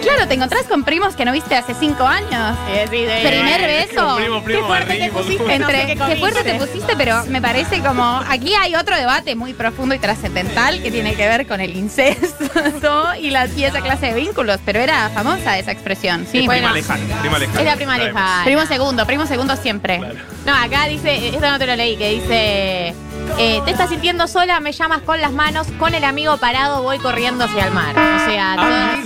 Claro, 0.01 0.27
te 0.27 0.34
encontrás 0.36 0.63
con 0.63 0.84
primos 0.84 1.15
que 1.15 1.25
no 1.25 1.31
viste 1.31 1.55
hace 1.55 1.74
cinco 1.74 2.05
años. 2.05 2.58
Primer 2.89 3.62
beso. 3.62 4.15
Primo, 4.17 4.43
primo, 4.43 4.62
Qué 4.62 4.67
fuerte 4.67 4.96
te 4.96 5.10
pusiste. 5.10 5.53
Entre, 5.53 5.60
No 5.60 5.67
sé 5.69 5.88
qué 5.88 6.13
qué 6.13 6.19
fuerte 6.19 6.43
te 6.43 6.53
pusiste, 6.55 6.96
pero 6.98 7.25
me 7.25 7.41
parece 7.41 7.81
como 7.81 8.24
aquí 8.27 8.53
hay 8.55 8.75
otro 8.75 8.96
debate 8.96 9.36
muy 9.36 9.53
profundo 9.53 9.96
y 9.96 10.00
trascendental 10.00 10.81
que 10.81 10.91
tiene 10.91 11.15
que 11.15 11.27
ver 11.27 11.48
con 11.48 11.62
el 11.62 11.75
incesto 11.75 13.15
y, 13.19 13.29
la, 13.29 13.48
y 13.48 13.63
esa 13.63 13.81
clase 13.81 14.08
de 14.08 14.13
vínculos, 14.13 14.60
pero 14.65 14.79
era 14.79 15.10
famosa 15.10 15.58
esa 15.58 15.72
expresión. 15.72 16.25
Sí, 16.29 16.46
bueno. 16.46 16.69
prima 16.69 16.74
lejana. 16.74 17.22
Prima 17.22 17.39
lejana. 17.39 17.60
Es 17.60 17.65
la 17.65 17.75
prima 17.75 17.98
lejana. 17.98 18.41
Primo 18.46 18.65
segundo, 18.65 19.05
primo 19.05 19.25
segundo 19.25 19.55
siempre. 19.55 19.98
Claro. 19.98 20.19
No, 20.46 20.55
acá 20.55 20.86
dice, 20.86 21.29
esto 21.29 21.50
no 21.50 21.60
te 21.60 21.67
lo 21.67 21.75
leí, 21.75 21.98
que 21.98 22.10
dice, 22.12 22.96
eh, 23.41 23.62
¿Te 23.63 23.72
estás 23.72 23.89
sintiendo 23.89 24.27
sola? 24.27 24.60
Me 24.60 24.74
llamas 24.74 25.01
con 25.01 25.22
las 25.22 25.31
manos, 25.31 25.65
con 25.79 25.96
el 25.96 26.03
amigo 26.03 26.36
parado 26.38 26.84
voy 26.84 26.98
corriendo 27.00 27.46
hacia 27.46 27.65
el 27.67 27.72
mar. 27.74 27.91
O 27.98 28.29
sea, 28.29 29.01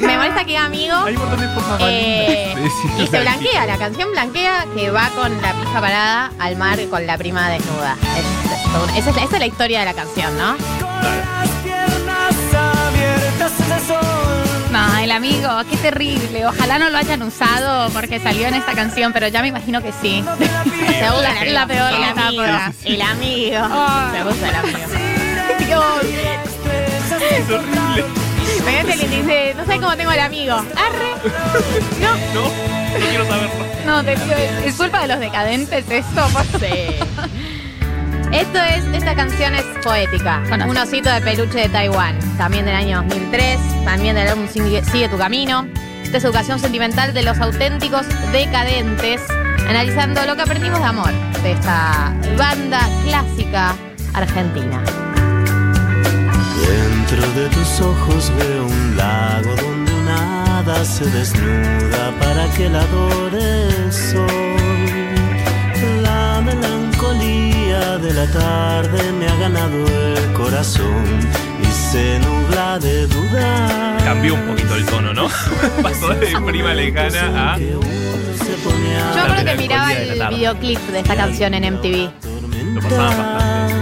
me 0.00 0.16
molesta 0.16 0.44
que 0.44 0.56
amigo. 0.56 0.96
Eh, 1.80 2.54
y 2.98 3.06
se 3.06 3.20
blanquea, 3.20 3.66
la 3.66 3.76
canción 3.76 4.10
blanquea 4.12 4.64
que 4.74 4.90
va 4.90 5.10
con 5.10 5.40
la 5.42 5.52
pija 5.52 5.80
parada 5.80 6.32
al 6.38 6.56
mar 6.56 6.78
con 6.88 7.06
la 7.06 7.18
prima 7.18 7.50
desnuda. 7.50 7.96
Es- 8.16 8.96
es 8.96 9.06
esa, 9.06 9.22
es, 9.22 9.30
la 9.38 9.46
historia 9.46 9.80
de 9.80 9.84
la 9.84 9.92
canción, 9.94 10.36
¿no? 10.38 10.56
Con 10.56 11.02
las 11.02 11.48
piernas 11.62 12.34
abiertas, 12.88 13.52
ese 13.60 13.86
sol 13.86 14.11
amigo, 15.10 15.48
qué 15.70 15.76
terrible. 15.78 16.46
Ojalá 16.46 16.78
no 16.78 16.90
lo 16.90 16.98
hayan 16.98 17.22
usado 17.22 17.90
porque 17.90 18.20
salió 18.20 18.46
en 18.46 18.54
esta 18.54 18.72
canción, 18.72 19.12
pero 19.12 19.28
ya 19.28 19.42
me 19.42 19.48
imagino 19.48 19.82
que 19.82 19.92
sí. 20.00 20.22
Según 20.98 21.22
la, 21.22 21.44
la 21.46 21.66
peor 21.66 21.92
el 21.94 22.04
amigo. 22.04 22.44
El 22.84 23.02
amigo. 23.02 23.68
Me 24.12 24.24
gusta 24.24 24.48
el 24.48 24.54
amigo. 24.54 24.78
Dios. 25.66 25.84
Es 27.30 27.50
horrible. 27.50 28.04
Imagínate 28.58 28.98
que 28.98 29.08
dice, 29.08 29.54
no 29.56 29.64
sé 29.66 29.80
cómo 29.80 29.96
tengo 29.96 30.12
el 30.12 30.20
amigo. 30.20 30.54
Arre. 30.54 31.14
No, 32.00 32.14
no 32.14 32.50
quiero 33.08 33.26
saberlo. 33.26 33.66
No, 33.86 34.04
te 34.04 34.16
pido, 34.16 34.36
es 34.64 34.74
culpa 34.74 35.00
de 35.02 35.08
los 35.08 35.18
decadentes 35.20 35.84
esto. 35.90 36.26
por- 36.28 36.42
Sí. 36.60 36.98
Esto 38.32 38.58
es, 38.58 38.84
esta 38.94 39.14
canción 39.14 39.54
es 39.54 39.64
poética. 39.84 40.42
Conozco. 40.48 40.70
Un 40.70 40.78
osito 40.78 41.10
de 41.10 41.20
peluche 41.20 41.60
de 41.60 41.68
Taiwán. 41.68 42.18
También 42.38 42.64
del 42.64 42.74
año 42.74 43.02
2003. 43.02 43.84
También 43.84 44.16
del 44.16 44.26
álbum 44.26 44.48
Sigue, 44.48 44.82
Sigue 44.84 45.08
tu 45.10 45.18
camino. 45.18 45.66
Esta 46.02 46.16
es 46.16 46.24
educación 46.24 46.58
sentimental 46.58 47.12
de 47.12 47.22
los 47.22 47.38
auténticos 47.38 48.06
decadentes. 48.32 49.20
Analizando 49.68 50.24
lo 50.24 50.34
que 50.34 50.42
aprendimos 50.42 50.78
de 50.78 50.84
amor 50.86 51.12
de 51.42 51.52
esta 51.52 52.14
banda 52.38 52.80
clásica 53.04 53.74
argentina. 54.14 54.82
Dentro 56.66 57.28
de 57.32 57.48
tus 57.50 57.80
ojos 57.80 58.32
veo 58.38 58.64
un 58.64 58.96
lago 58.96 59.54
donde 59.56 59.92
una 59.92 60.58
hada 60.58 60.84
se 60.86 61.04
desnuda 61.04 62.12
para 62.18 62.48
que 62.54 62.70
la 62.70 62.80
adore 62.80 63.66
el 63.66 63.92
sol. 63.92 64.26
La 66.02 66.40
melancolía 66.40 67.51
de 67.98 68.14
la 68.14 68.26
tarde 68.26 69.12
me 69.12 69.26
ha 69.28 69.36
ganado 69.36 69.86
el 69.86 70.32
corazón 70.32 71.04
y 71.60 71.66
se 71.66 72.18
nubla 72.20 72.78
de 72.78 73.06
dudar. 73.06 74.02
Cambió 74.04 74.34
un 74.34 74.46
poquito 74.48 74.76
el 74.76 74.86
tono, 74.86 75.12
¿no? 75.12 75.28
Pasó 75.82 76.08
de 76.08 76.28
prima 76.46 76.72
lejana 76.74 77.54
a. 77.54 77.58
Yo 77.58 77.80
creo 77.80 79.44
que 79.44 79.54
miraba 79.56 79.92
el 79.92 80.28
videoclip 80.28 80.78
de 80.78 81.00
esta 81.00 81.16
canción 81.16 81.54
en 81.54 81.74
MTV. 81.74 82.10
Lo 82.74 82.80
pasaban 82.80 83.16
bastante. 83.16 83.74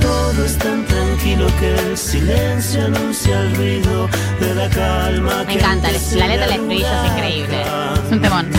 Todo 0.00 0.44
es 0.44 0.58
tan 0.58 0.84
tranquilo 0.84 1.46
que 1.60 1.74
el 1.74 1.96
silencio 1.96 2.86
anuncia 2.86 3.40
el 3.40 3.56
ruido 3.56 4.08
de 4.40 4.54
la 4.54 4.68
calma. 4.68 5.44
Me 5.46 5.54
encanta, 5.54 5.90
la 5.92 6.26
letra 6.26 6.46
del 6.46 6.56
estribillo 6.56 6.86
es 6.86 7.12
increíble. 7.12 7.62
Es 7.62 8.12
un 8.12 8.20
temón. 8.20 8.55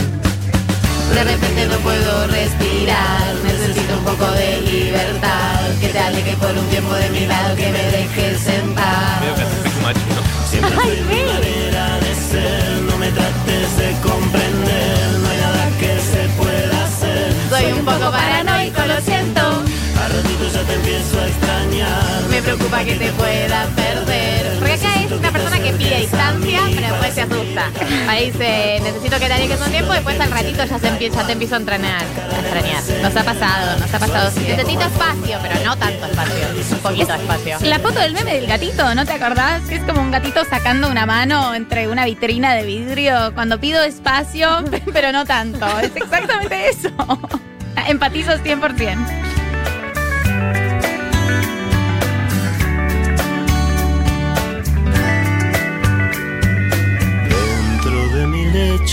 De 1.18 1.24
repente 1.24 1.66
no 1.66 1.78
puedo 1.78 2.28
respirar, 2.28 3.34
necesito 3.44 3.98
un 3.98 4.04
poco 4.04 4.30
de 4.34 4.62
libertad. 4.62 5.62
Que 5.82 5.88
te 5.88 5.98
aleje 5.98 6.36
por 6.38 6.52
un 6.52 6.68
tiempo 6.68 6.94
de 6.94 7.10
mi 7.10 7.26
lado, 7.26 7.56
que 7.56 7.72
me 7.72 7.84
dejes 7.90 8.48
en 8.48 8.76
paz. 8.76 9.22
Que 9.64 9.82
Machu, 9.82 10.00
¿no? 10.14 10.48
Siempre 10.48 10.76
fue 10.76 10.96
mi 11.10 11.24
manera 11.24 11.98
de 12.02 12.14
ser, 12.30 12.82
no 12.88 12.98
me 13.00 13.10
trates 13.10 13.78
de 13.80 13.92
comprender, 14.08 15.10
no 15.24 15.30
hay 15.30 15.38
nada 15.38 15.70
que 15.80 16.00
se 16.00 16.30
pueda 16.38 16.86
hacer. 16.86 17.34
Soy 17.50 17.72
un 17.72 17.84
poco 17.84 18.12
paranoico, 18.12 18.82
lo 18.86 19.02
siento. 19.02 19.42
A 19.42 20.08
ratitos 20.10 20.54
ya 20.54 20.62
te 20.62 20.74
empiezo 20.76 21.20
a 21.20 21.28
extrañar. 21.28 22.22
Me 22.30 22.42
preocupa 22.44 22.84
que 22.84 22.94
te 22.94 23.12
pueda 23.14 23.66
perder. 23.76 24.67
Pide 25.74 26.02
distancia, 26.02 26.62
pero 26.74 26.88
después 26.88 27.14
se 27.14 27.22
asusta. 27.22 27.72
Ahí 28.08 28.32
dice, 28.32 28.80
necesito 28.84 29.20
que 29.20 29.28
te 29.28 29.34
alejes 29.34 29.62
un 29.62 29.72
tiempo, 29.72 29.94
después 29.94 30.20
al 30.20 30.32
ratito 30.32 30.66
ya, 30.66 30.80
se 30.80 30.88
empieza, 30.88 31.26
te 31.26 31.32
empiezo 31.34 31.56
a 31.56 31.58
entrenar, 31.58 32.02
a 32.02 32.40
extrañar. 32.40 32.84
Nos 33.02 33.16
ha 33.16 33.24
pasado, 33.24 33.80
nos 33.80 33.94
ha 33.94 34.00
pasado. 34.00 34.32
Necesito 34.40 34.82
espacio, 34.82 35.40
pero 35.42 35.56
no 35.66 35.78
tanto 35.78 36.06
espacio. 36.06 36.36
Un 36.72 36.80
poquito 36.80 37.14
de 37.14 37.20
espacio. 37.20 37.58
La 37.62 37.80
foto 37.80 38.00
del 38.00 38.14
meme 38.14 38.34
del 38.34 38.48
gatito, 38.48 38.94
¿no 38.96 39.06
te 39.06 39.14
acordás? 39.14 39.70
Es 39.70 39.82
como 39.84 40.02
un 40.02 40.12
gatito 40.12 40.44
sacando 40.46 40.90
una 40.90 41.06
mano 41.06 41.54
entre 41.54 41.88
una 41.88 42.06
vitrina 42.06 42.54
de 42.54 42.64
vidrio 42.64 43.34
cuando 43.34 43.60
pido 43.60 43.84
espacio, 43.84 44.64
pero 44.94 45.12
no 45.12 45.26
tanto. 45.26 45.66
Es 45.80 45.96
exactamente 45.96 46.70
eso. 46.70 46.90
Empatizo 47.88 48.32
100%. 48.34 49.27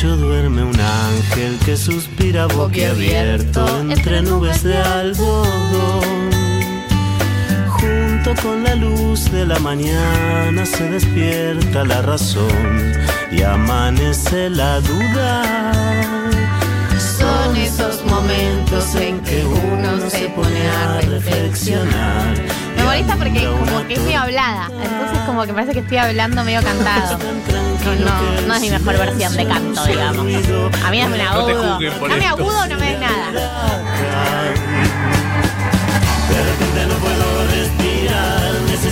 Duerme 0.02 0.64
un 0.64 0.78
ángel 0.78 1.56
que 1.64 1.76
suspira 1.76 2.46
boquiabierto 2.46 3.80
entre 3.80 4.22
nubes 4.22 4.62
de 4.64 4.76
algodón. 4.76 6.30
Junto 7.68 8.34
con 8.42 8.64
la 8.64 8.74
luz 8.74 9.30
de 9.30 9.46
la 9.46 9.58
mañana 9.60 10.66
se 10.66 10.90
despierta 10.90 11.84
la 11.84 12.02
razón 12.02 12.92
y 13.30 13.42
amanece 13.42 14.50
la 14.50 14.80
duda. 14.80 15.93
Momentos 18.14 18.94
en 18.94 19.20
que 19.22 19.44
uno 19.44 20.08
se 20.08 20.28
pone 20.28 20.68
a 20.68 21.00
reflexionar. 21.00 22.34
Me 22.76 22.84
molesta 22.84 23.16
porque 23.16 23.44
como 23.44 23.86
que 23.88 23.94
es 23.94 24.00
medio 24.00 24.20
hablada, 24.20 24.66
entonces 24.66 25.18
como 25.26 25.44
que 25.44 25.52
parece 25.52 25.72
que 25.72 25.80
estoy 25.80 25.96
hablando 25.96 26.44
medio 26.44 26.62
cantado. 26.62 27.18
No, 27.18 27.94
no, 27.96 28.40
no 28.46 28.54
es 28.54 28.60
mi 28.60 28.70
mejor 28.70 28.98
versión 28.98 29.36
de 29.36 29.46
canto, 29.46 29.84
digamos. 29.84 30.20
A 30.84 30.90
mí 30.90 31.00
dame 31.00 31.16
un 31.16 31.18
No 31.18 31.30
agudo. 31.30 31.78
Dame 32.08 32.26
agudo 32.26 32.60
o 32.60 32.66
no 32.66 32.78
me 32.78 32.90
des 32.92 33.00
nada. 33.00 34.34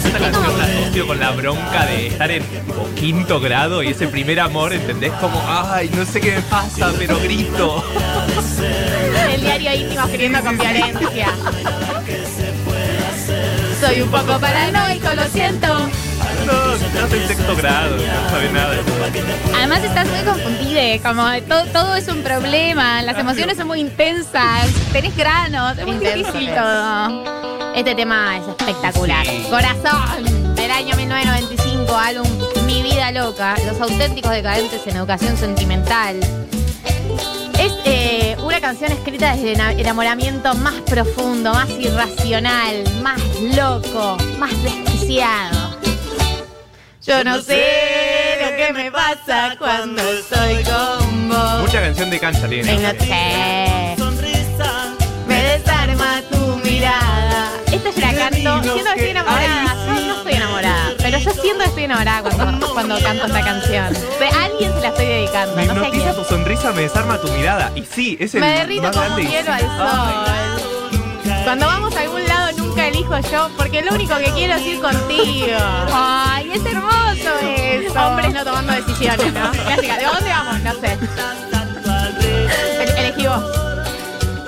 Esta 0.05 0.19
canción 0.19 0.59
la 0.59 0.64
asocio 0.64 1.07
con 1.07 1.21
la 1.21 1.31
bronca 1.31 1.87
de 1.87 2.09
estar 2.09 2.31
en 2.31 2.43
tipo, 2.43 2.88
quinto 2.97 3.41
grado 3.41 3.83
y 3.83 3.88
ese 3.88 4.09
primer 4.09 4.41
amor, 4.41 4.73
¿entendés? 4.73 5.12
Como, 5.12 5.41
ay, 5.47 5.91
no 5.95 6.05
sé 6.05 6.21
qué 6.21 6.37
me 6.37 6.43
pasa, 6.43 6.93
pero 6.99 7.19
grito. 7.21 7.85
Diario 9.43 9.75
íntimo 9.75 10.03
escribiendo 10.03 10.41
con 10.41 10.57
violencia. 10.57 11.27
Soy 13.81 14.01
un 14.03 14.11
poco 14.11 14.39
paranoico, 14.39 15.13
lo 15.15 15.25
siento. 15.25 15.67
No, 16.47 16.75
estás 16.75 17.13
en 17.13 17.29
sexto 17.29 17.57
grado, 17.57 17.97
no 17.97 18.31
sabes 18.31 18.53
nada. 18.53 18.77
Además 19.57 19.83
estás 19.83 20.07
muy 20.09 20.21
confundida, 20.21 20.99
como 21.03 21.25
todo, 21.49 21.67
todo 21.73 21.97
es 21.97 22.07
un 22.07 22.23
problema, 22.23 23.03
las 23.03 23.19
emociones 23.19 23.57
son 23.57 23.67
muy 23.67 23.81
intensas, 23.81 24.69
tenés 24.93 25.17
granos, 25.17 25.77
es 25.77 25.87
muy 25.87 25.97
difícil 25.97 26.51
todo. 26.55 27.25
Este 27.75 27.95
tema 27.97 28.39
es 28.39 28.47
espectacular. 28.47 29.27
Corazón, 29.51 30.55
del 30.55 30.71
año 30.71 30.95
1995, 30.97 31.97
álbum 31.97 32.29
Mi 32.67 32.83
Vida 32.83 33.11
Loca, 33.11 33.57
Los 33.67 33.81
auténticos 33.81 34.31
decadentes 34.31 34.87
en 34.87 34.97
educación 34.97 35.37
sentimental. 35.37 36.21
Es 37.59 37.73
eh, 37.85 38.37
una 38.42 38.61
canción 38.61 38.90
escrita 38.92 39.32
desde 39.35 39.52
el 39.52 39.54
ena- 39.61 39.73
enamoramiento 39.73 40.54
más 40.54 40.75
profundo, 40.82 41.52
más 41.52 41.71
irracional, 41.71 42.82
más 43.02 43.21
loco, 43.56 44.16
más 44.38 44.50
desquiciado. 44.62 45.76
Yo 47.06 47.25
no 47.25 47.40
sé 47.42 48.38
lo 48.40 48.56
que 48.56 48.73
me 48.73 48.90
pasa 48.92 49.54
cuando 49.59 50.02
estoy 50.02 50.62
con 50.64 51.28
vos. 51.28 51.61
Mucha 51.62 51.80
canción 51.80 52.11
de 52.11 52.18
cancha 52.21 52.49
tiene. 52.49 52.75
Sonrisa, 53.99 54.94
Me 55.26 55.42
desarma 55.42 56.23
tu 56.30 56.38
mirada. 56.64 57.50
Esta 57.73 57.90
yo 57.90 58.00
la 58.00 58.14
canto, 58.14 58.62
siento 58.62 58.73
que 58.75 58.80
estoy 58.90 59.09
enamorada. 59.11 59.75
No, 59.87 60.00
no 60.00 60.16
estoy 60.18 60.32
yo 61.23 61.31
siento 61.33 61.59
que 61.61 61.64
estoy 61.69 61.85
enamorada 61.85 62.23
cuando, 62.23 62.73
cuando 62.73 62.99
canto 63.00 63.26
esta 63.26 63.41
canción. 63.43 63.93
De 63.93 64.29
alguien 64.29 64.73
se 64.75 64.81
la 64.81 64.88
estoy 64.88 65.07
dedicando, 65.07 65.57
Me 65.57 65.67
no 65.67 65.75
sé 65.75 65.79
a 65.81 65.83
hipnotiza 65.88 66.05
quién. 66.12 66.17
tu 66.17 66.25
sonrisa, 66.29 66.73
me 66.73 66.83
desarma 66.83 67.19
tu 67.21 67.29
mirada. 67.29 67.73
Y 67.75 67.83
sí, 67.85 68.17
es 68.21 68.35
el 68.35 68.41
Me 68.41 68.50
derrito 68.59 68.83
más 68.83 68.93
como 68.97 69.07
grande. 69.17 69.23
y 69.23 69.26
hielo 69.29 69.52
al 69.52 69.61
sol. 69.61 71.38
Cuando 71.45 71.67
vamos 71.67 71.97
a 71.97 72.00
algún 72.00 72.25
lado 72.26 72.52
nunca 72.57 72.87
elijo 72.87 73.19
yo, 73.31 73.50
porque 73.57 73.83
lo 73.83 73.93
único 73.95 74.17
que 74.17 74.31
quiero 74.33 74.55
es 74.55 74.62
ir 74.67 74.81
contigo. 74.81 75.59
Ay, 75.93 76.50
es 76.55 76.64
hermoso 76.64 77.38
eso. 77.43 78.00
Hombres 78.00 78.33
no 78.33 78.45
tomando 78.45 78.73
decisiones, 78.73 79.33
¿no? 79.33 79.50
Clásica, 79.50 79.99
¿de 79.99 80.05
dónde 80.05 80.31
vamos? 80.31 80.61
No 80.61 80.73
sé. 80.75 80.99
El- 82.81 82.99
Elegí 82.99 83.26
vos. 83.26 83.43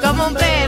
Como 0.02 0.26
un 0.28 0.34
perro 0.34 0.63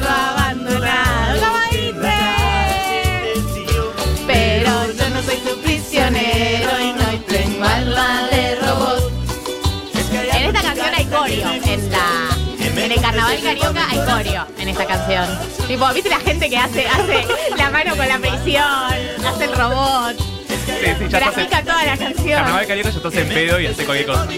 carioca 13.72 13.90
hay 13.90 13.98
corio 13.98 14.46
en 14.58 14.68
esta 14.68 14.86
canción. 14.86 15.26
Tipo, 15.66 15.92
¿viste 15.92 16.10
la 16.10 16.20
gente 16.20 16.48
que 16.48 16.56
hace, 16.56 16.86
hace 16.86 17.26
la 17.56 17.70
mano 17.70 17.96
con 17.96 18.08
la 18.08 18.18
prisión? 18.18 18.64
Hace 19.26 19.44
el 19.44 19.52
robot. 19.52 20.16
Sí, 20.18 20.54
sí, 20.98 21.06
ya 21.08 21.18
estás 21.18 21.38
en 21.38 21.48
Grafica 21.48 21.62
toda 21.62 21.84
la 21.84 21.96
canción. 21.96 22.38
Carnaval 22.38 22.66
Carioca, 22.66 22.90
ya 22.90 22.96
estás 22.96 23.14
en 23.14 23.28
pedo 23.28 23.60
y 23.60 23.66
hace 23.66 23.84
cualquier 23.84 24.06
cosa. 24.06 24.28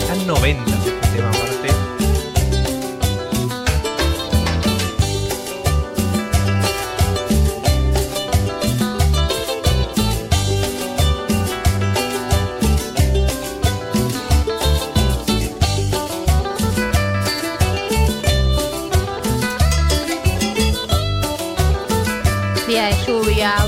Están 0.00 0.26
90 0.26 0.74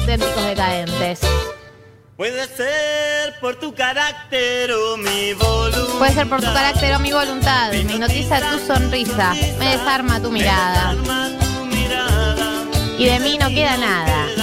auténticos 0.06 0.44
decadentes. 0.44 1.20
Puede 2.16 2.46
ser 2.46 3.34
por 3.40 3.56
tu 3.56 3.74
carácter 3.74 4.72
o 4.72 4.96
mi 4.96 5.34
voluntad. 5.34 5.98
Puede 5.98 6.12
ser 6.12 6.28
por 6.28 6.40
tu 6.40 6.46
carácter 6.46 6.94
o 6.94 7.00
mi 7.00 7.12
voluntad, 7.12 7.72
me 7.72 7.78
hipnotiza 7.78 8.38
tu 8.50 8.58
sonrisa, 8.64 9.34
me 9.58 9.76
desarma 9.76 10.20
tu 10.22 10.30
mirada. 10.30 10.94
Y 12.98 13.04
de 13.04 13.20
mí 13.20 13.36
no 13.36 13.48
queda 13.48 13.76
nada 13.76 14.35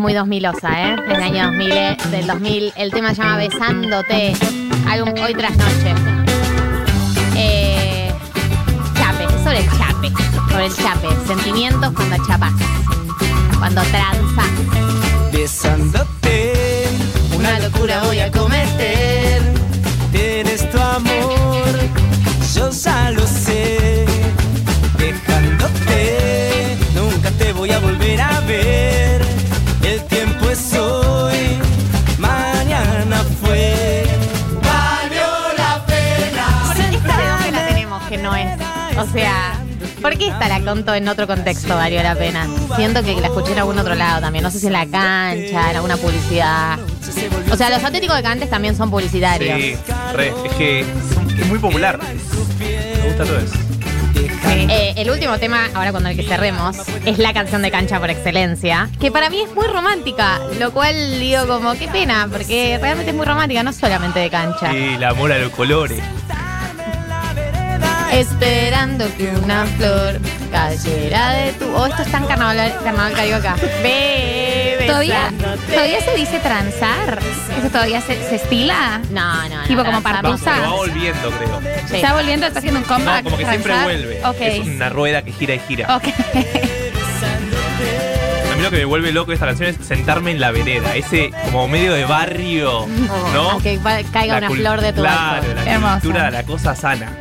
muy 0.00 0.14
2000osa, 0.14 0.70
¿eh? 0.78 0.96
Del 1.08 1.22
año 1.22 1.46
2000, 1.46 1.72
eh, 1.72 1.96
del 2.10 2.26
2000. 2.26 2.72
El 2.76 2.90
tema 2.90 3.14
se 3.14 3.22
llama 3.22 3.36
Besándote. 3.36 4.32
Álbum 4.88 5.12
Hoy 5.22 5.34
tras 5.34 5.56
Noche. 5.56 5.94
Eh, 7.36 8.10
chape, 8.94 9.26
sobre 9.44 9.58
el 9.58 9.66
chape. 9.66 10.10
Sobre 10.50 10.66
el 10.66 10.74
chape. 10.74 11.08
Sentimientos 11.26 11.92
cuando 11.92 12.16
chapas. 12.26 12.52
Cuando 13.58 13.82
transas. 13.82 14.46
Besándote, 15.32 16.88
Una 17.36 17.58
locura 17.60 18.02
voy 18.04 18.20
a 18.20 18.30
cometer. 18.30 19.42
tienes 20.12 20.68
tu 20.70 20.78
amor, 20.78 21.78
yo 22.54 22.70
ya 22.70 23.10
lo 23.10 23.26
sé. 23.26 23.99
O 39.00 39.06
sea, 39.12 39.54
¿por 40.02 40.16
qué 40.18 40.28
esta 40.28 40.48
la 40.48 40.60
conto 40.60 40.94
en 40.94 41.08
otro 41.08 41.26
contexto 41.26 41.74
valió 41.74 42.02
la 42.02 42.14
pena? 42.14 42.46
Siento 42.76 43.02
que 43.02 43.14
la 43.20 43.28
escuché 43.28 43.52
en 43.52 43.58
algún 43.58 43.78
otro 43.78 43.94
lado 43.94 44.20
también. 44.20 44.42
No 44.42 44.50
sé 44.50 44.58
si 44.58 44.66
en 44.66 44.74
la 44.74 44.86
cancha, 44.86 45.70
en 45.70 45.76
alguna 45.76 45.96
publicidad. 45.96 46.78
O 47.50 47.56
sea, 47.56 47.70
los 47.70 47.82
auténticos 47.82 48.16
de 48.16 48.22
cantes 48.22 48.50
también 48.50 48.76
son 48.76 48.90
publicitarios. 48.90 49.58
Sí, 49.60 49.76
re, 50.14 50.32
es 50.44 50.52
que 50.56 50.80
es 50.80 51.46
muy 51.48 51.58
popular. 51.58 51.98
Me 51.98 53.08
gusta 53.08 53.24
todo 53.24 53.38
eso. 53.38 53.56
Eh, 54.52 54.94
el 54.96 55.10
último 55.10 55.38
tema, 55.38 55.68
ahora 55.74 55.90
cuando 55.90 56.08
el 56.08 56.16
que 56.16 56.22
cerremos, 56.22 56.76
es 57.04 57.18
la 57.18 57.32
canción 57.32 57.62
de 57.62 57.70
cancha 57.70 57.98
por 58.00 58.10
excelencia, 58.10 58.88
que 59.00 59.10
para 59.10 59.30
mí 59.30 59.40
es 59.40 59.54
muy 59.54 59.66
romántica, 59.66 60.40
lo 60.58 60.72
cual 60.72 61.18
digo 61.18 61.46
como, 61.46 61.74
qué 61.74 61.88
pena, 61.88 62.28
porque 62.30 62.78
realmente 62.80 63.10
es 63.10 63.16
muy 63.16 63.26
romántica, 63.26 63.62
no 63.62 63.72
solamente 63.72 64.18
de 64.18 64.30
cancha. 64.30 64.76
Y 64.76 64.94
el 64.94 65.04
amor 65.04 65.32
a 65.32 65.38
los 65.38 65.50
colores. 65.52 66.00
Esperando 68.12 69.06
que 69.16 69.28
una 69.42 69.64
flor 69.66 70.20
cayera 70.50 71.30
de 71.30 71.52
tu... 71.52 71.64
Oh, 71.74 71.86
esto 71.86 72.02
está 72.02 72.18
en 72.18 72.26
carnaval, 72.26 72.74
carnaval 72.82 73.12
carioca. 73.12 73.54
Ve, 73.82 74.84
¿Todavía, 74.86 75.30
besándote. 75.30 75.72
¿Todavía 75.72 76.00
se 76.00 76.14
dice 76.16 76.38
transar? 76.40 77.18
¿Eso 77.58 77.68
todavía 77.68 78.00
se, 78.00 78.14
se 78.28 78.34
estila? 78.36 79.00
No, 79.10 79.48
no, 79.48 79.60
no. 79.62 79.66
Tipo 79.68 79.84
como 79.84 80.02
transar, 80.02 80.16
Va, 80.16 80.22
no. 80.22 80.28
partusa. 80.30 80.52
pero 80.56 80.70
va 80.70 80.76
volviendo, 80.76 81.30
creo. 81.30 81.60
Sí. 81.88 81.96
¿Está 81.96 82.12
volviendo? 82.14 82.46
¿Está 82.46 82.58
haciendo 82.58 82.80
un 82.80 82.86
comeback? 82.86 83.18
No, 83.24 83.30
como 83.30 83.36
que 83.38 83.44
siempre 83.46 83.72
transar? 83.72 83.84
vuelve. 83.96 84.20
Ok. 84.26 84.40
Es 84.40 84.66
una 84.66 84.88
rueda 84.88 85.22
que 85.22 85.32
gira 85.32 85.54
y 85.54 85.58
gira. 85.60 85.96
Ok. 85.96 86.04
A 88.52 88.56
mí 88.56 88.62
lo 88.62 88.70
que 88.70 88.76
me 88.78 88.84
vuelve 88.86 89.12
loco 89.12 89.30
de 89.30 89.34
esta 89.36 89.46
canción 89.46 89.70
es 89.70 89.76
sentarme 89.86 90.32
en 90.32 90.40
la 90.40 90.50
vereda, 90.50 90.96
ese 90.96 91.30
como 91.44 91.68
medio 91.68 91.92
de 91.94 92.04
barrio, 92.04 92.86
¿no? 93.32 93.52
A 93.52 93.62
que 93.62 93.78
caiga 94.12 94.34
La 94.40 94.48
una 94.48 94.48
cul- 94.48 94.56
flor 94.58 94.80
de 94.80 94.92
tu 94.92 95.00
Claro, 95.00 95.42
balcón. 95.46 95.64
la 95.64 95.72
Hermoso. 95.72 95.92
cultura 96.00 96.24
de 96.24 96.30
la 96.32 96.42
cosa 96.42 96.74
sana. 96.74 97.12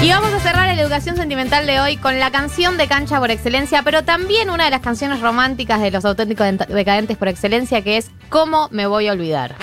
Y 0.00 0.10
vamos 0.10 0.32
a 0.32 0.38
cerrar 0.40 0.66
la 0.74 0.80
educación 0.80 1.16
sentimental 1.16 1.66
de 1.66 1.80
hoy 1.80 1.96
con 1.96 2.20
la 2.20 2.30
canción 2.30 2.76
de 2.78 2.86
cancha 2.86 3.18
por 3.18 3.30
excelencia, 3.32 3.82
pero 3.82 4.04
también 4.04 4.48
una 4.48 4.64
de 4.66 4.70
las 4.70 4.80
canciones 4.80 5.20
románticas 5.20 5.80
de 5.80 5.90
los 5.90 6.04
auténticos 6.04 6.46
dent- 6.46 6.66
decadentes 6.68 7.16
por 7.16 7.26
excelencia, 7.28 7.82
que 7.82 7.96
es 7.96 8.10
¿Cómo 8.28 8.68
me 8.70 8.86
voy 8.86 9.08
a 9.08 9.12
olvidar? 9.12 9.56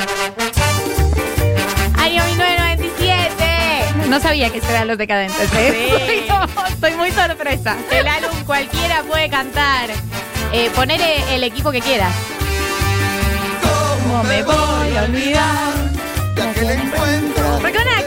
Año 1.98 2.24
1997. 2.26 4.10
No 4.10 4.19
sabía 4.19 4.50
que 4.50 4.58
eran 4.69 4.88
los 4.89 4.98
decadentes. 4.98 5.50
¿eh? 5.54 6.26
Sí. 6.28 6.34
Estoy 6.74 6.93
muy 6.95 7.12
sorpresa. 7.12 7.78
El 7.89 8.06
álbum 8.08 8.38
cualquiera 8.45 9.04
puede 9.04 9.30
cantar. 9.30 9.89
Eh, 10.52 10.69
poner 10.76 11.00
el 11.32 11.43
equipo 11.45 11.71
que 11.71 11.80
quieras. 11.80 12.13
¿Cómo 13.63 14.24
me 14.26 14.43
voy 14.43 14.98
a 14.98 15.04
olvidar? 15.04 15.74
de 16.36 16.41
aquel 16.43 16.69
encuentro. 16.71 17.60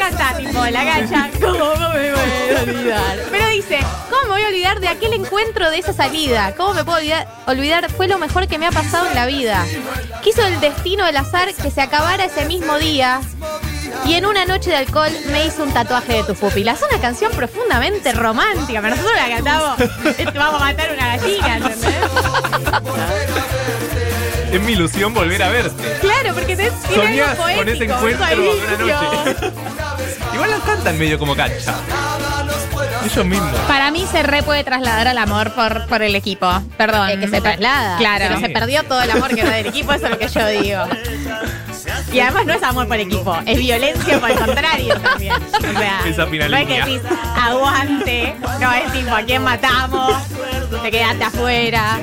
Tipo 0.08 0.64
la 0.64 0.84
cancha, 0.84 1.30
¿cómo 1.40 1.52
me 1.76 2.12
voy 2.12 2.56
a 2.56 2.62
olvidar? 2.62 3.18
Pero 3.30 3.48
dice, 3.48 3.78
¿cómo 4.08 4.22
me 4.22 4.28
voy 4.30 4.42
a 4.42 4.48
olvidar 4.48 4.80
de 4.80 4.88
aquel 4.88 5.12
encuentro 5.12 5.70
de 5.70 5.78
esa 5.78 5.92
salida? 5.92 6.54
¿Cómo 6.56 6.72
me 6.72 6.82
puedo 6.84 6.96
olvidar? 6.98 7.28
olvidar? 7.46 7.90
Fue 7.90 8.08
lo 8.08 8.18
mejor 8.18 8.48
que 8.48 8.58
me 8.58 8.66
ha 8.66 8.70
pasado 8.70 9.06
en 9.06 9.14
la 9.14 9.26
vida. 9.26 9.66
Quiso 10.22 10.46
el 10.46 10.60
destino 10.60 11.04
del 11.04 11.16
azar 11.18 11.52
que 11.54 11.70
se 11.70 11.82
acabara 11.82 12.24
ese 12.24 12.46
mismo 12.46 12.78
día. 12.78 13.20
Y 14.06 14.14
en 14.14 14.24
una 14.24 14.46
noche 14.46 14.70
de 14.70 14.76
alcohol 14.76 15.10
me 15.30 15.44
hizo 15.46 15.62
un 15.62 15.72
tatuaje 15.74 16.14
de 16.14 16.24
tus 16.24 16.38
pupilas. 16.38 16.80
Es 16.80 16.88
una 16.90 17.00
canción 17.00 17.30
profundamente 17.32 18.12
romántica, 18.12 18.80
pero 18.80 18.96
nosotros 18.96 19.14
la 19.14 19.28
cantamos. 19.36 19.78
Vamos 20.34 20.62
a 20.62 20.64
matar 20.64 20.90
una 20.92 21.16
gallina, 21.16 21.56
¿entendés? 21.58 21.94
Es 24.52 24.60
mi 24.62 24.72
ilusión 24.72 25.12
volver 25.12 25.42
a 25.42 25.50
verte. 25.50 25.98
Claro, 26.00 26.32
porque 26.32 26.56
te 26.56 26.70
tiene 26.88 27.08
Soñás 27.08 27.38
algo 27.38 27.58
con 27.58 27.68
ese 27.68 27.84
poético, 27.84 28.06
encuentro 28.08 28.52
una 28.52 28.76
noche. 28.78 29.52
Igual 30.38 30.50
las 30.52 30.60
cantan 30.60 30.96
medio 30.96 31.18
como 31.18 31.34
cancha. 31.34 31.74
Ellos 33.04 33.26
mismos. 33.26 33.58
Para 33.66 33.90
mí 33.90 34.06
se 34.08 34.22
re 34.22 34.44
puede 34.44 34.62
trasladar 34.62 35.08
al 35.08 35.18
amor 35.18 35.52
por, 35.52 35.88
por 35.88 36.00
el 36.00 36.14
equipo. 36.14 36.48
Perdón. 36.76 37.10
Eh, 37.10 37.18
que 37.18 37.26
se 37.26 37.40
traslada. 37.40 37.96
Claro. 37.98 38.26
Pero 38.28 38.40
se 38.40 38.48
perdió 38.50 38.84
todo 38.84 39.02
el 39.02 39.10
amor 39.10 39.34
que 39.34 39.40
era 39.40 39.50
del 39.50 39.66
equipo, 39.66 39.92
eso 39.92 40.04
es 40.04 40.12
lo 40.12 40.18
que 40.18 40.28
yo 40.28 40.46
digo. 40.46 40.84
Y 42.12 42.20
además 42.20 42.46
no 42.46 42.52
es 42.52 42.62
amor 42.62 42.86
por 42.86 42.98
equipo, 42.98 43.36
es 43.46 43.58
violencia 43.58 44.20
por 44.20 44.30
el 44.30 44.38
contrario 44.38 44.94
también. 45.00 45.34
O 45.34 45.60
sea, 45.60 46.00
Esa 46.06 46.26
no 46.26 46.56
es 46.56 46.66
que 46.68 46.80
decís, 46.82 47.00
aguante, 47.36 48.36
no 48.60 48.72
es 48.72 48.92
tipo, 48.92 49.14
¿a 49.14 49.22
quién 49.22 49.42
matamos? 49.42 50.14
Te 50.70 50.90
quedaste 50.90 51.24
afuera. 51.24 51.98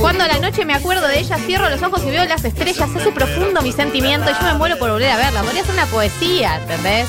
Cuando 0.00 0.24
a 0.24 0.28
la 0.28 0.38
noche 0.40 0.64
me 0.64 0.74
acuerdo 0.74 1.06
de 1.06 1.20
ella, 1.20 1.38
cierro 1.38 1.68
los 1.68 1.82
ojos 1.82 2.02
y 2.04 2.10
veo 2.10 2.24
las 2.24 2.44
estrellas, 2.44 2.90
se 2.90 2.98
hace 2.98 3.12
profundo 3.12 3.62
mi 3.62 3.72
sentimiento 3.72 4.30
y 4.30 4.34
yo 4.34 4.42
me 4.42 4.54
muero 4.54 4.78
por 4.78 4.90
volver 4.90 5.10
a 5.10 5.16
verla. 5.16 5.42
Podría 5.42 5.64
ser 5.64 5.74
una 5.74 5.86
poesía, 5.86 6.56
¿entendés? 6.56 7.06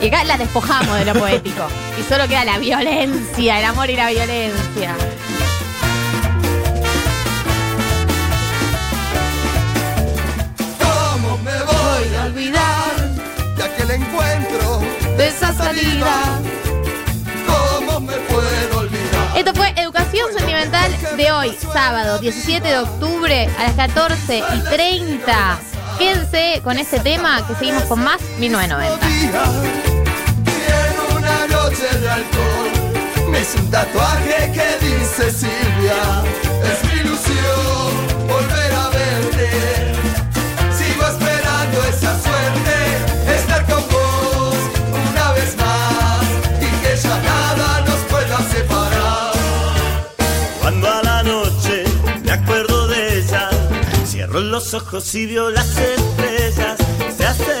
Y 0.00 0.06
acá 0.06 0.24
la 0.24 0.36
despojamos 0.38 0.98
de 0.98 1.04
lo 1.04 1.14
poético. 1.14 1.66
Y 1.98 2.02
solo 2.02 2.28
queda 2.28 2.44
la 2.44 2.58
violencia, 2.58 3.58
el 3.58 3.64
amor 3.64 3.90
y 3.90 3.96
la 3.96 4.10
violencia. 4.10 4.94
¿Cómo 10.80 11.38
me 11.38 11.58
voy 11.64 12.16
a 12.16 12.24
Olvidar 12.26 12.96
de 13.56 13.62
aquel 13.64 13.90
encuentro? 13.90 14.80
de 15.16 15.28
esa 15.28 15.52
salida. 15.52 16.40
De 21.16 21.30
hoy, 21.30 21.56
sábado 21.72 22.18
17 22.18 22.66
de 22.66 22.78
octubre 22.78 23.48
a 23.58 23.64
las 23.64 23.74
14 23.74 24.38
y 24.38 24.60
30. 24.70 25.58
Quédense 25.98 26.60
con 26.62 26.78
este 26.78 27.00
tema 27.00 27.46
que 27.46 27.54
seguimos 27.54 27.82
con 27.84 28.02
más 28.02 28.20
1990. 28.38 29.06
Día, 29.06 29.42
y 30.46 30.60
en 30.70 31.16
una 31.16 31.46
noche 31.48 31.98
de 31.98 32.10
alcohol 32.10 33.30
me 33.30 33.40
hice 33.40 33.58
un 33.58 33.70
tatuaje 33.70 34.52
que 34.52 34.86
dice 34.86 35.30
Silvia. 35.30 36.51
Cierro 54.32 54.40
los 54.40 54.72
ojos 54.74 55.14
y 55.14 55.26
veo 55.26 55.50
las 55.50 55.76
estrellas, 55.76 56.78
se 57.16 57.26
hace 57.26 57.60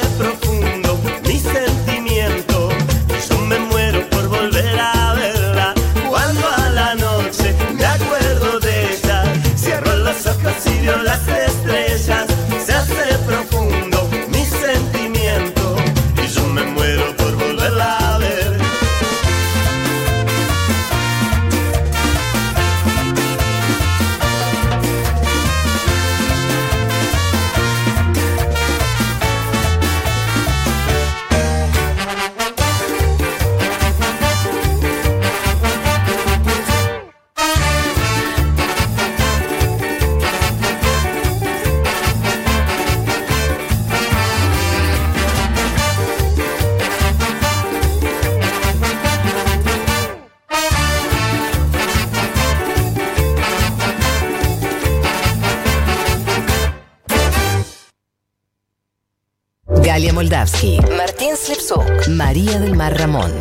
Martín 60.96 61.36
Slipsuk, 61.36 62.06
María 62.08 62.60
del 62.60 62.76
Mar 62.76 62.96
Ramón. 62.96 63.32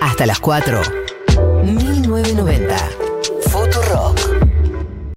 Hasta 0.00 0.24
las 0.24 0.38
4. 0.38 0.82
1990. 0.82 1.13